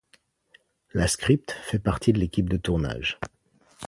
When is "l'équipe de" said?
2.17-2.57